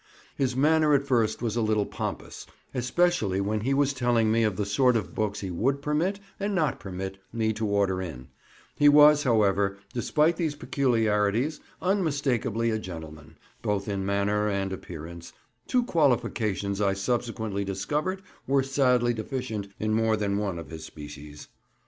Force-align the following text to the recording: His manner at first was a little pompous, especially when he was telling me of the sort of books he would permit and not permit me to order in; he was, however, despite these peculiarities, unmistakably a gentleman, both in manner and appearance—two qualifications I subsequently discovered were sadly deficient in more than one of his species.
His 0.35 0.55
manner 0.55 0.95
at 0.95 1.05
first 1.05 1.43
was 1.43 1.55
a 1.55 1.61
little 1.61 1.85
pompous, 1.85 2.47
especially 2.73 3.39
when 3.39 3.59
he 3.61 3.71
was 3.71 3.93
telling 3.93 4.31
me 4.31 4.41
of 4.41 4.55
the 4.55 4.65
sort 4.65 4.95
of 4.95 5.13
books 5.13 5.41
he 5.41 5.51
would 5.51 5.79
permit 5.83 6.19
and 6.39 6.55
not 6.55 6.79
permit 6.79 7.19
me 7.31 7.53
to 7.53 7.67
order 7.67 8.01
in; 8.01 8.29
he 8.75 8.89
was, 8.89 9.21
however, 9.25 9.77
despite 9.93 10.37
these 10.37 10.55
peculiarities, 10.55 11.59
unmistakably 11.83 12.71
a 12.71 12.79
gentleman, 12.79 13.37
both 13.61 13.87
in 13.87 14.03
manner 14.03 14.49
and 14.49 14.73
appearance—two 14.73 15.83
qualifications 15.83 16.81
I 16.81 16.93
subsequently 16.93 17.63
discovered 17.63 18.23
were 18.47 18.63
sadly 18.63 19.13
deficient 19.13 19.67
in 19.79 19.93
more 19.93 20.17
than 20.17 20.39
one 20.39 20.57
of 20.57 20.71
his 20.71 20.83
species. 20.83 21.47